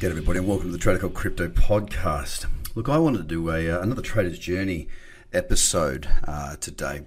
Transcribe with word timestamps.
Good 0.00 0.12
everybody, 0.12 0.38
and 0.38 0.46
welcome 0.46 0.68
to 0.68 0.72
the 0.72 0.78
Trader 0.78 1.00
Cobb 1.00 1.14
Crypto 1.14 1.48
Podcast. 1.48 2.46
Look, 2.76 2.88
I 2.88 2.98
wanted 2.98 3.18
to 3.18 3.24
do 3.24 3.50
a 3.50 3.68
uh, 3.68 3.80
another 3.80 4.00
Trader's 4.00 4.38
Journey 4.38 4.86
episode 5.32 6.08
uh, 6.22 6.54
today. 6.54 7.02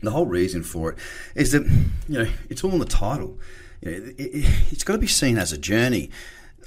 The 0.00 0.10
whole 0.10 0.26
reason 0.26 0.64
for 0.64 0.90
it 0.90 0.98
is 1.36 1.52
that 1.52 1.62
you 2.08 2.18
know 2.18 2.28
it's 2.50 2.64
all 2.64 2.72
in 2.72 2.80
the 2.80 2.86
title. 2.86 3.38
You 3.80 3.90
know, 3.92 3.96
it, 3.96 4.14
it, 4.18 4.72
it's 4.72 4.82
got 4.82 4.94
to 4.94 4.98
be 4.98 5.06
seen 5.06 5.38
as 5.38 5.52
a 5.52 5.58
journey. 5.58 6.10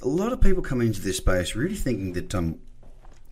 A 0.02 0.08
lot 0.08 0.32
of 0.32 0.40
people 0.40 0.64
come 0.64 0.80
into 0.80 1.02
this 1.02 1.18
space 1.18 1.54
really 1.54 1.76
thinking 1.76 2.14
that 2.14 2.34
um, 2.34 2.60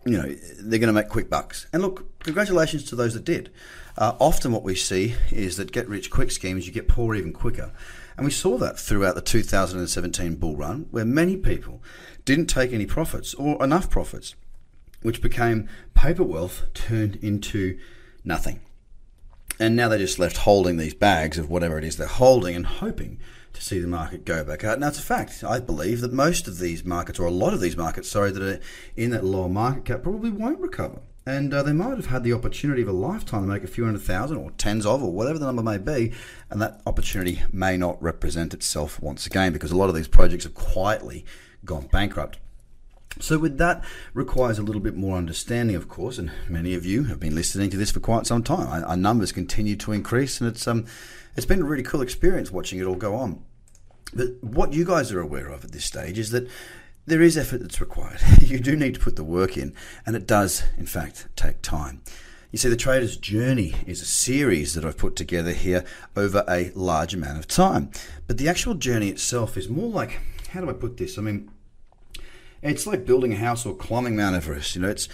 you 0.04 0.12
know 0.12 0.34
they're 0.60 0.78
going 0.78 0.92
to 0.92 0.92
make 0.92 1.08
quick 1.08 1.28
bucks. 1.28 1.66
And 1.72 1.82
look, 1.82 2.20
congratulations 2.20 2.84
to 2.84 2.96
those 2.96 3.14
that 3.14 3.24
did. 3.24 3.50
Uh, 3.96 4.16
often, 4.18 4.52
what 4.52 4.62
we 4.62 4.74
see 4.74 5.14
is 5.30 5.56
that 5.56 5.72
get 5.72 5.88
rich 5.88 6.10
quick 6.10 6.30
schemes 6.30 6.66
you 6.66 6.72
get 6.72 6.88
poor 6.88 7.14
even 7.14 7.32
quicker. 7.32 7.72
And 8.16 8.24
we 8.24 8.32
saw 8.32 8.58
that 8.58 8.78
throughout 8.78 9.14
the 9.14 9.22
2017 9.22 10.36
bull 10.36 10.56
run, 10.56 10.86
where 10.90 11.04
many 11.04 11.36
people 11.36 11.82
didn't 12.24 12.46
take 12.46 12.72
any 12.72 12.86
profits 12.86 13.34
or 13.34 13.62
enough 13.64 13.88
profits, 13.88 14.34
which 15.02 15.22
became 15.22 15.68
paper 15.94 16.24
wealth 16.24 16.64
turned 16.74 17.16
into 17.16 17.78
nothing. 18.24 18.60
And 19.60 19.76
now 19.76 19.88
they're 19.88 19.98
just 19.98 20.18
left 20.18 20.38
holding 20.38 20.78
these 20.78 20.94
bags 20.94 21.36
of 21.36 21.50
whatever 21.50 21.76
it 21.76 21.84
is 21.84 21.98
they're 21.98 22.06
holding 22.06 22.56
and 22.56 22.64
hoping 22.64 23.18
to 23.52 23.62
see 23.62 23.78
the 23.78 23.86
market 23.86 24.24
go 24.24 24.42
back 24.42 24.64
out. 24.64 24.78
Now, 24.80 24.88
it's 24.88 24.98
a 24.98 25.02
fact. 25.02 25.44
I 25.44 25.60
believe 25.60 26.00
that 26.00 26.14
most 26.14 26.48
of 26.48 26.58
these 26.58 26.82
markets, 26.82 27.18
or 27.18 27.26
a 27.26 27.30
lot 27.30 27.52
of 27.52 27.60
these 27.60 27.76
markets, 27.76 28.08
sorry, 28.08 28.30
that 28.30 28.42
are 28.42 28.58
in 28.96 29.10
that 29.10 29.22
lower 29.22 29.50
market 29.50 29.84
cap 29.84 30.02
probably 30.02 30.30
won't 30.30 30.60
recover. 30.60 31.00
And 31.26 31.52
uh, 31.52 31.62
they 31.62 31.74
might 31.74 31.98
have 31.98 32.06
had 32.06 32.24
the 32.24 32.32
opportunity 32.32 32.80
of 32.80 32.88
a 32.88 32.92
lifetime 32.92 33.42
to 33.42 33.48
make 33.48 33.62
a 33.62 33.66
few 33.66 33.84
hundred 33.84 34.00
thousand 34.00 34.38
or 34.38 34.50
tens 34.52 34.86
of, 34.86 35.02
or 35.02 35.12
whatever 35.12 35.38
the 35.38 35.44
number 35.44 35.62
may 35.62 35.76
be. 35.76 36.14
And 36.48 36.62
that 36.62 36.80
opportunity 36.86 37.42
may 37.52 37.76
not 37.76 38.02
represent 38.02 38.54
itself 38.54 38.98
once 39.02 39.26
again 39.26 39.52
because 39.52 39.72
a 39.72 39.76
lot 39.76 39.90
of 39.90 39.94
these 39.94 40.08
projects 40.08 40.44
have 40.44 40.54
quietly 40.54 41.26
gone 41.66 41.86
bankrupt. 41.92 42.38
So, 43.18 43.38
with 43.38 43.58
that 43.58 43.84
requires 44.14 44.58
a 44.58 44.62
little 44.62 44.80
bit 44.80 44.96
more 44.96 45.16
understanding, 45.16 45.74
of 45.74 45.88
course, 45.88 46.16
and 46.16 46.30
many 46.48 46.74
of 46.74 46.86
you 46.86 47.04
have 47.04 47.18
been 47.18 47.34
listening 47.34 47.68
to 47.70 47.76
this 47.76 47.90
for 47.90 48.00
quite 48.00 48.26
some 48.26 48.42
time. 48.42 48.84
Our 48.84 48.96
numbers 48.96 49.32
continue 49.32 49.76
to 49.76 49.92
increase, 49.92 50.40
and 50.40 50.48
it's 50.48 50.66
um, 50.68 50.86
it's 51.36 51.46
been 51.46 51.60
a 51.60 51.64
really 51.64 51.82
cool 51.82 52.02
experience 52.02 52.50
watching 52.50 52.78
it 52.78 52.84
all 52.84 52.94
go 52.94 53.16
on. 53.16 53.42
But 54.14 54.42
what 54.42 54.72
you 54.72 54.84
guys 54.84 55.12
are 55.12 55.20
aware 55.20 55.48
of 55.48 55.64
at 55.64 55.72
this 55.72 55.84
stage 55.84 56.18
is 56.18 56.30
that 56.30 56.48
there 57.06 57.20
is 57.20 57.36
effort 57.36 57.58
that's 57.58 57.80
required. 57.80 58.20
you 58.40 58.60
do 58.60 58.76
need 58.76 58.94
to 58.94 59.00
put 59.00 59.16
the 59.16 59.24
work 59.24 59.56
in, 59.56 59.74
and 60.06 60.14
it 60.14 60.26
does, 60.26 60.62
in 60.78 60.86
fact, 60.86 61.28
take 61.36 61.62
time. 61.62 62.02
You 62.52 62.58
see, 62.58 62.68
the 62.68 62.76
trader's 62.76 63.16
journey 63.16 63.74
is 63.86 64.02
a 64.02 64.06
series 64.06 64.74
that 64.74 64.84
I've 64.84 64.98
put 64.98 65.14
together 65.14 65.52
here 65.52 65.84
over 66.16 66.44
a 66.48 66.72
large 66.74 67.14
amount 67.14 67.38
of 67.38 67.46
time. 67.46 67.90
But 68.26 68.38
the 68.38 68.48
actual 68.48 68.74
journey 68.74 69.08
itself 69.08 69.56
is 69.56 69.68
more 69.68 69.88
like 69.88 70.20
how 70.50 70.60
do 70.60 70.68
I 70.68 70.72
put 70.72 70.96
this? 70.96 71.16
I 71.16 71.22
mean, 71.22 71.48
it's 72.62 72.86
like 72.86 73.06
building 73.06 73.32
a 73.32 73.36
house 73.36 73.64
or 73.64 73.74
climbing 73.74 74.16
Mount 74.16 74.36
Everest. 74.36 74.74
You 74.74 74.82
know, 74.82 74.88
it's 74.88 75.08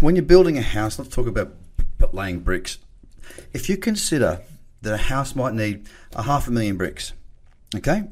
when 0.00 0.16
you're 0.16 0.24
building 0.24 0.58
a 0.58 0.62
house. 0.62 0.98
Let's 0.98 1.14
talk 1.14 1.26
about 1.26 1.54
laying 2.12 2.40
bricks. 2.40 2.78
If 3.52 3.68
you 3.68 3.76
consider 3.76 4.40
that 4.82 4.94
a 4.94 4.98
house 4.98 5.34
might 5.34 5.54
need 5.54 5.88
a 6.14 6.22
half 6.22 6.48
a 6.48 6.50
million 6.50 6.76
bricks, 6.76 7.12
okay. 7.74 8.04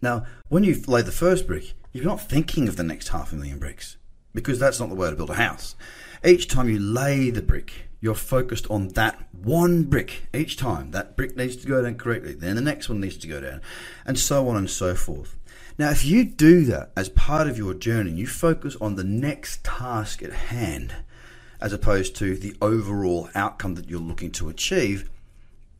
Now, 0.00 0.24
when 0.48 0.64
you 0.64 0.80
lay 0.86 1.02
the 1.02 1.12
first 1.12 1.46
brick, 1.46 1.74
you're 1.92 2.04
not 2.04 2.20
thinking 2.20 2.68
of 2.68 2.76
the 2.76 2.82
next 2.82 3.08
half 3.08 3.32
a 3.32 3.36
million 3.36 3.58
bricks 3.58 3.96
because 4.34 4.58
that's 4.58 4.80
not 4.80 4.88
the 4.88 4.94
way 4.94 5.10
to 5.10 5.16
build 5.16 5.30
a 5.30 5.34
house. 5.34 5.76
Each 6.24 6.48
time 6.48 6.68
you 6.68 6.78
lay 6.78 7.30
the 7.30 7.42
brick, 7.42 7.72
you're 8.00 8.14
focused 8.14 8.68
on 8.70 8.88
that 8.90 9.28
one 9.32 9.84
brick 9.84 10.22
each 10.34 10.56
time. 10.56 10.90
That 10.92 11.16
brick 11.16 11.36
needs 11.36 11.56
to 11.56 11.68
go 11.68 11.82
down 11.82 11.96
correctly, 11.96 12.34
then 12.34 12.56
the 12.56 12.62
next 12.62 12.88
one 12.88 13.00
needs 13.00 13.16
to 13.18 13.28
go 13.28 13.40
down, 13.40 13.60
and 14.06 14.18
so 14.18 14.48
on 14.48 14.56
and 14.56 14.70
so 14.70 14.94
forth. 14.94 15.36
Now, 15.78 15.90
if 15.90 16.04
you 16.04 16.24
do 16.24 16.64
that 16.66 16.90
as 16.96 17.08
part 17.08 17.48
of 17.48 17.56
your 17.56 17.74
journey, 17.74 18.10
you 18.12 18.26
focus 18.26 18.76
on 18.80 18.96
the 18.96 19.04
next 19.04 19.64
task 19.64 20.22
at 20.22 20.32
hand 20.32 20.94
as 21.60 21.72
opposed 21.72 22.16
to 22.16 22.36
the 22.36 22.54
overall 22.60 23.30
outcome 23.34 23.76
that 23.76 23.88
you're 23.88 24.00
looking 24.00 24.32
to 24.32 24.48
achieve, 24.48 25.08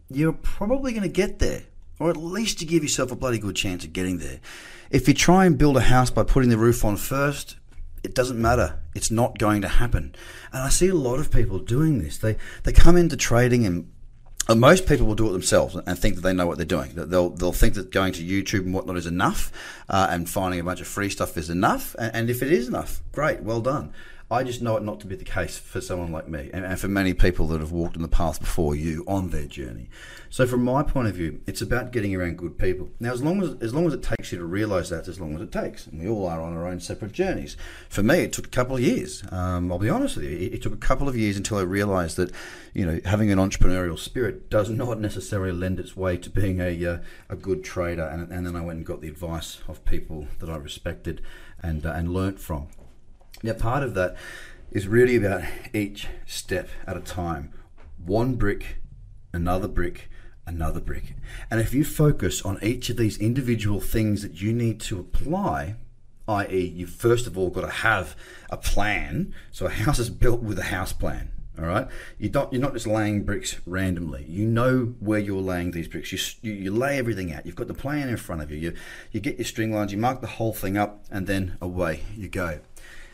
you're 0.08 0.32
probably 0.32 0.92
going 0.92 1.02
to 1.02 1.08
get 1.08 1.40
there, 1.40 1.62
or 1.98 2.08
at 2.08 2.16
least 2.16 2.60
you 2.60 2.68
give 2.68 2.84
yourself 2.84 3.10
a 3.10 3.16
bloody 3.16 3.38
good 3.38 3.56
chance 3.56 3.84
of 3.84 3.92
getting 3.92 4.18
there. 4.18 4.38
If 4.90 5.08
you 5.08 5.14
try 5.14 5.44
and 5.44 5.58
build 5.58 5.76
a 5.76 5.82
house 5.82 6.10
by 6.10 6.22
putting 6.22 6.50
the 6.50 6.56
roof 6.56 6.84
on 6.84 6.96
first, 6.96 7.56
it 8.04 8.14
doesn't 8.14 8.40
matter. 8.40 8.78
It's 8.94 9.10
not 9.10 9.38
going 9.38 9.62
to 9.62 9.68
happen. 9.68 10.14
And 10.52 10.62
I 10.62 10.68
see 10.68 10.88
a 10.88 10.94
lot 10.94 11.18
of 11.18 11.30
people 11.30 11.58
doing 11.58 11.98
this. 11.98 12.18
They 12.18 12.36
they 12.62 12.72
come 12.72 12.96
into 12.96 13.16
trading 13.16 13.64
and 13.64 13.76
and 13.76 13.90
most 14.48 14.86
people 14.86 15.06
will 15.06 15.14
do 15.14 15.28
it 15.28 15.32
themselves 15.32 15.74
and 15.74 15.98
think 15.98 16.16
that 16.16 16.22
they 16.22 16.32
know 16.32 16.46
what 16.46 16.56
they're 16.56 16.66
doing. 16.66 16.90
They'll 16.94 17.30
they'll 17.30 17.52
think 17.52 17.74
that 17.74 17.90
going 17.90 18.12
to 18.14 18.22
YouTube 18.22 18.64
and 18.64 18.74
whatnot 18.74 18.96
is 18.96 19.06
enough, 19.06 19.52
uh, 19.88 20.08
and 20.10 20.28
finding 20.28 20.60
a 20.60 20.64
bunch 20.64 20.80
of 20.80 20.88
free 20.88 21.10
stuff 21.10 21.36
is 21.36 21.48
enough. 21.48 21.94
And, 21.98 22.14
and, 22.14 22.30
if 22.30 22.42
it 22.42 22.52
is 22.52 22.68
enough, 22.68 23.00
great, 23.12 23.40
well 23.40 23.60
done. 23.60 23.92
I 24.32 24.44
just 24.44 24.62
know 24.62 24.78
it 24.78 24.82
not 24.82 24.98
to 25.00 25.06
be 25.06 25.14
the 25.14 25.26
case 25.26 25.58
for 25.58 25.82
someone 25.82 26.10
like 26.10 26.26
me 26.26 26.48
and, 26.54 26.64
and 26.64 26.80
for 26.80 26.88
many 26.88 27.12
people 27.12 27.46
that 27.48 27.60
have 27.60 27.70
walked 27.70 27.96
in 27.96 28.02
the 28.02 28.08
path 28.08 28.40
before 28.40 28.74
you 28.74 29.04
on 29.06 29.28
their 29.28 29.44
journey. 29.44 29.90
So 30.30 30.46
from 30.46 30.64
my 30.64 30.82
point 30.82 31.08
of 31.08 31.14
view, 31.14 31.42
it's 31.46 31.60
about 31.60 31.92
getting 31.92 32.16
around 32.16 32.38
good 32.38 32.56
people. 32.56 32.88
Now, 32.98 33.12
as 33.12 33.22
long 33.22 33.42
as 33.42 33.60
as 33.60 33.74
long 33.74 33.86
as 33.86 33.92
it 33.92 34.02
takes 34.02 34.32
you 34.32 34.38
to 34.38 34.46
realise 34.46 34.88
that, 34.88 35.06
as 35.06 35.20
long 35.20 35.34
as 35.34 35.42
it 35.42 35.52
takes, 35.52 35.86
and 35.86 36.00
we 36.00 36.08
all 36.08 36.26
are 36.26 36.40
on 36.40 36.54
our 36.54 36.66
own 36.66 36.80
separate 36.80 37.12
journeys. 37.12 37.58
For 37.90 38.02
me, 38.02 38.20
it 38.20 38.32
took 38.32 38.46
a 38.46 38.50
couple 38.50 38.76
of 38.76 38.80
years. 38.80 39.22
Um, 39.30 39.70
I'll 39.70 39.78
be 39.78 39.90
honest 39.90 40.16
with 40.16 40.24
you, 40.24 40.30
it, 40.30 40.54
it 40.54 40.62
took 40.62 40.72
a 40.72 40.78
couple 40.78 41.10
of 41.10 41.16
years 41.16 41.36
until 41.36 41.58
I 41.58 41.62
realised 41.62 42.16
that 42.16 42.32
you 42.72 42.86
know 42.86 43.00
having 43.04 43.30
an 43.30 43.38
entrepreneurial 43.38 43.98
spirit 43.98 44.48
does 44.48 44.70
not 44.82 44.98
necessarily 44.98 45.52
lend 45.52 45.78
its 45.78 45.94
way 45.94 46.16
to 46.16 46.30
being 46.30 46.58
a 46.58 46.86
uh, 46.86 46.98
a 47.28 47.36
good 47.36 47.62
trader. 47.62 48.06
And, 48.06 48.32
and 48.32 48.46
then 48.46 48.56
I 48.56 48.62
went 48.62 48.78
and 48.78 48.86
got 48.86 49.02
the 49.02 49.08
advice 49.08 49.60
of 49.68 49.84
people 49.84 50.28
that 50.38 50.48
I 50.48 50.56
respected 50.56 51.20
and 51.62 51.84
uh, 51.84 51.92
and 51.92 52.14
learnt 52.14 52.40
from. 52.40 52.68
Now, 53.42 53.54
part 53.54 53.82
of 53.82 53.94
that 53.94 54.16
is 54.70 54.86
really 54.86 55.16
about 55.16 55.42
each 55.74 56.08
step 56.26 56.68
at 56.86 56.96
a 56.96 57.00
time. 57.00 57.52
One 58.04 58.36
brick, 58.36 58.76
another 59.32 59.68
brick, 59.68 60.08
another 60.46 60.80
brick. 60.80 61.14
And 61.50 61.60
if 61.60 61.74
you 61.74 61.84
focus 61.84 62.42
on 62.42 62.58
each 62.62 62.88
of 62.90 62.96
these 62.96 63.18
individual 63.18 63.80
things 63.80 64.22
that 64.22 64.40
you 64.40 64.52
need 64.52 64.80
to 64.82 65.00
apply, 65.00 65.76
i.e., 66.28 66.72
you 66.74 66.86
first 66.86 67.26
of 67.26 67.36
all 67.36 67.50
got 67.50 67.62
to 67.62 67.68
have 67.68 68.16
a 68.50 68.56
plan. 68.56 69.34
So 69.50 69.66
a 69.66 69.70
house 69.70 69.98
is 69.98 70.10
built 70.10 70.42
with 70.42 70.58
a 70.58 70.64
house 70.64 70.92
plan. 70.92 71.30
All 71.58 71.66
right, 71.66 71.86
you 72.18 72.30
don't, 72.30 72.50
you're 72.50 72.62
not 72.62 72.72
just 72.72 72.86
laying 72.86 73.24
bricks 73.24 73.60
randomly. 73.66 74.24
You 74.26 74.46
know 74.46 74.94
where 75.00 75.18
you're 75.18 75.42
laying 75.42 75.72
these 75.72 75.86
bricks. 75.86 76.10
You, 76.10 76.18
you, 76.40 76.58
you 76.58 76.70
lay 76.70 76.96
everything 76.96 77.30
out. 77.30 77.44
You've 77.44 77.56
got 77.56 77.68
the 77.68 77.74
plan 77.74 78.08
in 78.08 78.16
front 78.16 78.40
of 78.40 78.50
you. 78.50 78.56
You 78.56 78.72
you 79.10 79.20
get 79.20 79.36
your 79.36 79.44
string 79.44 79.70
lines. 79.70 79.92
You 79.92 79.98
mark 79.98 80.22
the 80.22 80.28
whole 80.28 80.54
thing 80.54 80.78
up, 80.78 81.04
and 81.10 81.26
then 81.26 81.58
away 81.60 82.04
you 82.16 82.28
go. 82.28 82.60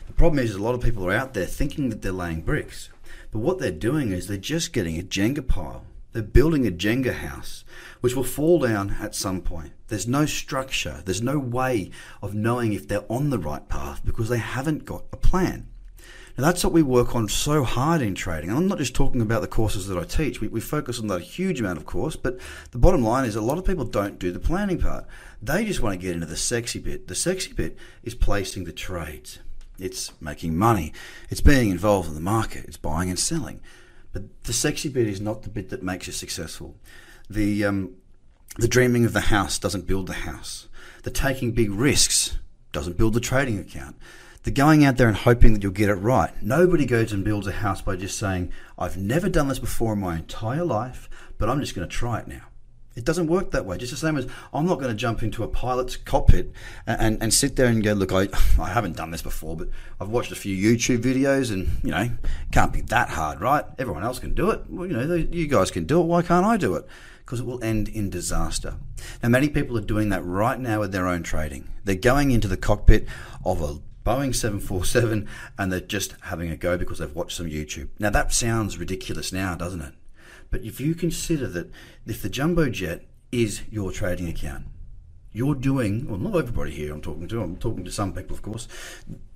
The 0.09 0.15
problem 0.15 0.43
is, 0.43 0.53
a 0.53 0.61
lot 0.61 0.75
of 0.75 0.81
people 0.81 1.07
are 1.07 1.13
out 1.13 1.33
there 1.33 1.45
thinking 1.45 1.89
that 1.89 2.01
they're 2.01 2.11
laying 2.11 2.41
bricks, 2.41 2.89
but 3.31 3.39
what 3.39 3.59
they're 3.59 3.71
doing 3.71 4.11
is 4.11 4.27
they're 4.27 4.37
just 4.37 4.73
getting 4.73 4.99
a 4.99 5.03
Jenga 5.03 5.47
pile. 5.47 5.85
They're 6.11 6.23
building 6.23 6.67
a 6.67 6.71
Jenga 6.71 7.13
house, 7.13 7.63
which 8.01 8.15
will 8.15 8.23
fall 8.23 8.59
down 8.59 8.97
at 8.99 9.15
some 9.15 9.39
point. 9.39 9.71
There's 9.87 10.07
no 10.07 10.25
structure, 10.25 11.01
there's 11.05 11.21
no 11.21 11.39
way 11.39 11.91
of 12.21 12.33
knowing 12.33 12.73
if 12.73 12.87
they're 12.87 13.09
on 13.09 13.29
the 13.29 13.39
right 13.39 13.69
path 13.69 14.03
because 14.03 14.27
they 14.27 14.39
haven't 14.39 14.83
got 14.83 15.05
a 15.13 15.17
plan. 15.17 15.67
Now, 16.37 16.45
that's 16.45 16.63
what 16.63 16.73
we 16.73 16.83
work 16.83 17.15
on 17.15 17.27
so 17.27 17.63
hard 17.63 18.01
in 18.01 18.15
trading. 18.15 18.49
And 18.49 18.57
I'm 18.57 18.67
not 18.67 18.77
just 18.79 18.95
talking 18.95 19.21
about 19.21 19.41
the 19.41 19.47
courses 19.47 19.87
that 19.87 19.97
I 19.97 20.05
teach. 20.05 20.41
We, 20.41 20.47
we 20.47 20.61
focus 20.61 20.99
on 20.99 21.07
that 21.07 21.17
a 21.17 21.23
huge 21.23 21.59
amount, 21.59 21.77
of 21.77 21.85
course. 21.85 22.15
But 22.15 22.39
the 22.71 22.77
bottom 22.77 23.03
line 23.03 23.25
is 23.25 23.35
a 23.35 23.41
lot 23.41 23.57
of 23.57 23.65
people 23.65 23.83
don't 23.85 24.17
do 24.17 24.31
the 24.31 24.39
planning 24.39 24.79
part. 24.79 25.05
They 25.41 25.65
just 25.65 25.81
want 25.81 25.99
to 25.99 26.05
get 26.05 26.13
into 26.15 26.27
the 26.27 26.37
sexy 26.37 26.79
bit. 26.79 27.07
The 27.07 27.15
sexy 27.15 27.53
bit 27.53 27.77
is 28.03 28.15
placing 28.15 28.63
the 28.63 28.71
trades. 28.71 29.39
It's 29.79 30.11
making 30.21 30.57
money. 30.57 30.93
It's 31.29 31.41
being 31.41 31.69
involved 31.69 32.09
in 32.09 32.15
the 32.15 32.21
market. 32.21 32.65
It's 32.65 32.77
buying 32.77 33.09
and 33.09 33.19
selling. 33.19 33.61
But 34.11 34.43
the 34.43 34.53
sexy 34.53 34.89
bit 34.89 35.07
is 35.07 35.21
not 35.21 35.43
the 35.43 35.49
bit 35.49 35.69
that 35.69 35.83
makes 35.83 36.07
you 36.07 36.13
successful. 36.13 36.75
The 37.29 37.63
um, 37.65 37.95
the 38.57 38.67
dreaming 38.67 39.05
of 39.05 39.13
the 39.13 39.21
house 39.21 39.59
doesn't 39.59 39.87
build 39.87 40.07
the 40.07 40.13
house. 40.13 40.67
The 41.03 41.11
taking 41.11 41.51
big 41.51 41.71
risks 41.71 42.37
doesn't 42.71 42.97
build 42.97 43.13
the 43.13 43.19
trading 43.19 43.59
account. 43.59 43.95
The 44.43 44.51
going 44.51 44.83
out 44.83 44.97
there 44.97 45.07
and 45.07 45.17
hoping 45.17 45.53
that 45.53 45.63
you'll 45.63 45.71
get 45.71 45.89
it 45.89 45.95
right. 45.95 46.31
Nobody 46.41 46.85
goes 46.85 47.11
and 47.11 47.23
builds 47.23 47.47
a 47.47 47.51
house 47.51 47.81
by 47.81 47.95
just 47.95 48.17
saying, 48.17 48.51
I've 48.77 48.97
never 48.97 49.29
done 49.29 49.47
this 49.47 49.59
before 49.59 49.93
in 49.93 49.99
my 49.99 50.15
entire 50.15 50.63
life, 50.63 51.09
but 51.37 51.49
I'm 51.49 51.59
just 51.59 51.75
going 51.75 51.87
to 51.87 51.93
try 51.93 52.19
it 52.19 52.27
now. 52.27 52.43
It 52.95 53.05
doesn't 53.05 53.27
work 53.27 53.51
that 53.51 53.65
way. 53.65 53.77
Just 53.77 53.91
the 53.91 53.97
same 53.97 54.17
as 54.17 54.27
I'm 54.53 54.65
not 54.65 54.79
going 54.79 54.89
to 54.89 54.97
jump 54.97 55.23
into 55.23 55.43
a 55.43 55.47
pilot's 55.47 55.95
cockpit 55.95 56.51
and, 56.87 57.01
and, 57.01 57.23
and, 57.23 57.33
sit 57.33 57.55
there 57.55 57.67
and 57.67 57.83
go, 57.83 57.93
look, 57.93 58.11
I, 58.11 58.27
I 58.59 58.69
haven't 58.69 58.97
done 58.97 59.11
this 59.11 59.21
before, 59.21 59.55
but 59.55 59.69
I've 60.01 60.09
watched 60.09 60.31
a 60.31 60.35
few 60.35 60.55
YouTube 60.55 60.99
videos 60.99 61.51
and, 61.51 61.69
you 61.83 61.91
know, 61.91 62.09
can't 62.51 62.73
be 62.73 62.81
that 62.81 63.09
hard, 63.09 63.41
right? 63.41 63.63
Everyone 63.77 64.03
else 64.03 64.19
can 64.19 64.33
do 64.33 64.49
it. 64.49 64.61
Well, 64.67 64.87
you 64.87 64.93
know, 64.93 65.13
you 65.13 65.47
guys 65.47 65.71
can 65.71 65.85
do 65.85 66.01
it. 66.01 66.05
Why 66.05 66.21
can't 66.21 66.45
I 66.45 66.57
do 66.57 66.75
it? 66.75 66.85
Because 67.19 67.39
it 67.39 67.45
will 67.45 67.63
end 67.63 67.87
in 67.89 68.09
disaster. 68.09 68.75
Now, 69.21 69.29
many 69.29 69.49
people 69.49 69.77
are 69.77 69.81
doing 69.81 70.09
that 70.09 70.25
right 70.25 70.59
now 70.59 70.79
with 70.79 70.91
their 70.91 71.07
own 71.07 71.21
trading. 71.21 71.69
They're 71.83 71.95
going 71.95 72.31
into 72.31 72.47
the 72.47 72.57
cockpit 72.57 73.07
of 73.45 73.61
a 73.61 73.77
Boeing 74.03 74.33
747 74.33 75.27
and 75.57 75.71
they're 75.71 75.79
just 75.79 76.15
having 76.21 76.49
a 76.49 76.57
go 76.57 76.77
because 76.77 76.97
they've 76.97 77.15
watched 77.15 77.37
some 77.37 77.47
YouTube. 77.47 77.89
Now, 77.99 78.09
that 78.09 78.33
sounds 78.33 78.79
ridiculous 78.79 79.31
now, 79.31 79.53
doesn't 79.53 79.81
it? 79.81 79.93
But 80.51 80.63
if 80.63 80.79
you 80.79 80.95
consider 80.95 81.47
that 81.47 81.71
if 82.05 82.21
the 82.21 82.29
jumbo 82.29 82.69
jet 82.69 83.05
is 83.31 83.61
your 83.69 83.91
trading 83.91 84.27
account, 84.27 84.65
you're 85.31 85.55
doing, 85.55 86.07
well, 86.07 86.17
not 86.17 86.37
everybody 86.37 86.71
here 86.71 86.91
I'm 86.91 87.01
talking 87.01 87.27
to, 87.27 87.41
I'm 87.41 87.57
talking 87.57 87.85
to 87.85 87.91
some 87.91 88.13
people, 88.13 88.35
of 88.35 88.41
course, 88.41 88.67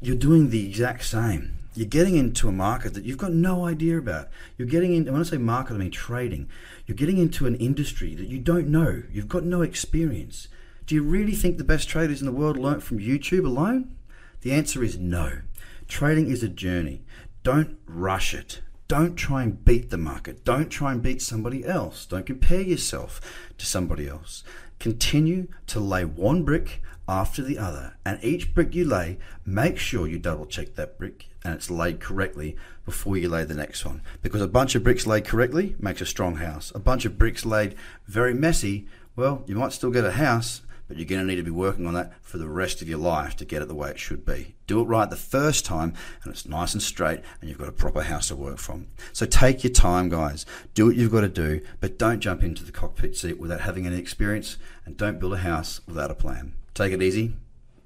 you're 0.02 0.16
doing 0.16 0.50
the 0.50 0.68
exact 0.68 1.06
same. 1.06 1.60
You're 1.76 1.88
getting 1.88 2.18
into 2.18 2.48
a 2.48 2.52
market 2.52 2.94
that 2.94 3.04
you've 3.04 3.18
got 3.18 3.34
no 3.34 3.66
idea 3.66 3.98
about. 3.98 4.30
You're 4.58 4.68
getting 4.68 4.94
in, 4.94 5.06
when 5.06 5.22
I 5.22 5.24
say 5.24 5.38
market, 5.38 5.74
I 5.74 5.78
mean 5.78 5.92
trading. 5.92 6.50
You're 6.86 6.98
getting 6.98 7.18
into 7.18 7.48
an 7.48 7.56
industry 7.56 8.16
that 8.16 8.28
you 8.28 8.40
don't 8.40 8.68
know. 8.68 9.04
You've 9.12 9.28
got 9.28 9.44
no 9.44 9.62
experience. 9.62 10.48
Do 10.86 10.96
you 10.96 11.04
really 11.04 11.34
think 11.34 11.58
the 11.58 11.64
best 11.64 11.88
traders 11.88 12.22
in 12.22 12.26
the 12.26 12.32
world 12.32 12.58
learnt 12.58 12.84
from 12.84 13.00
YouTube 13.00 13.46
alone? 13.46 13.96
The 14.42 14.52
answer 14.52 14.84
is 14.84 14.98
no. 14.98 15.40
Trading 15.88 16.30
is 16.30 16.44
a 16.44 16.50
journey. 16.50 17.04
Don't 17.44 17.78
rush 17.88 18.34
it. 18.34 18.62
Don't 18.88 19.16
try 19.16 19.44
and 19.44 19.64
beat 19.64 19.90
the 19.90 19.98
market. 19.98 20.44
Don't 20.44 20.70
try 20.70 20.92
and 20.92 21.02
beat 21.02 21.22
somebody 21.22 21.66
else. 21.66 22.06
Don't 22.06 22.26
compare 22.26 22.62
yourself 22.62 23.22
to 23.58 23.66
somebody 23.66 24.08
else. 24.08 24.44
Continue 24.80 25.48
to 25.68 25.80
lay 25.80 26.06
one 26.06 26.44
brick 26.44 26.82
after 27.08 27.42
the 27.42 27.58
other. 27.58 27.96
And 28.06 28.24
each 28.24 28.54
brick 28.54 28.76
you 28.76 28.86
lay, 28.86 29.18
make 29.46 29.78
sure 29.78 30.08
you 30.08 30.20
double 30.20 30.46
check 30.46 30.76
that 30.76 30.98
brick 30.98 31.28
and 31.44 31.54
it's 31.54 31.70
laid 31.70 32.00
correctly 32.00 32.56
before 32.86 33.18
you 33.18 33.30
lay 33.30 33.44
the 33.44 33.54
next 33.54 33.86
one. 33.86 34.02
Because 34.22 34.42
a 34.42 34.48
bunch 34.48 34.76
of 34.76 34.84
bricks 34.84 35.06
laid 35.06 35.26
correctly 35.26 35.76
makes 35.80 36.02
a 36.02 36.06
strong 36.06 36.38
house. 36.38 36.72
A 36.76 36.80
bunch 36.80 37.06
of 37.06 37.18
bricks 37.18 37.46
laid 37.46 37.76
very 38.08 38.34
messy, 38.34 38.88
well, 39.16 39.44
you 39.46 39.56
might 39.56 39.74
still 39.74 39.92
get 39.92 40.06
a 40.06 40.12
house, 40.12 40.62
but 40.94 41.00
you're 41.00 41.08
going 41.08 41.22
to 41.22 41.28
need 41.28 41.38
to 41.38 41.44
be 41.44 41.50
working 41.50 41.88
on 41.88 41.96
that 41.96 42.14
for 42.22 42.38
the 42.38 42.48
rest 42.48 42.80
of 42.80 42.88
your 42.88 43.00
life 43.00 43.36
to 43.36 43.46
get 43.46 43.64
it 43.64 43.68
the 43.68 43.74
way 43.74 43.90
it 43.90 43.98
should 43.98 44.24
be. 44.24 44.54
Do 44.68 44.80
it 44.80 44.84
right 44.84 45.10
the 45.10 45.16
first 45.16 45.66
time, 45.66 45.96
and 46.24 46.32
it's 46.32 46.46
nice 46.46 46.74
and 46.74 46.84
straight, 46.84 47.22
and 47.42 47.50
you've 47.50 47.58
got 47.58 47.68
a 47.68 47.72
proper 47.72 48.04
house 48.04 48.28
to 48.28 48.36
work 48.36 48.60
from. 48.60 48.86
So 49.12 49.26
take 49.26 49.64
your 49.64 49.74
time, 49.74 50.10
guys. 50.10 50.46
Do 50.76 50.86
what 50.86 50.96
you've 50.96 51.12
got 51.12 51.22
to 51.22 51.30
do, 51.30 51.62
but 51.80 51.98
don't 51.98 52.20
jump 52.20 52.44
into 52.44 52.64
the 52.64 52.72
cockpit 52.72 53.18
seat 53.18 53.40
without 53.40 53.62
having 53.62 53.88
any 53.88 53.98
experience, 53.98 54.58
and 54.86 54.96
don't 54.96 55.20
build 55.20 55.34
a 55.34 55.38
house 55.38 55.82
without 55.88 56.12
a 56.12 56.16
plan. 56.16 56.54
Take 56.76 56.94
it 56.94 57.02
easy. 57.02 57.34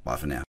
Bye 0.04 0.18
for 0.18 0.27
now. 0.27 0.47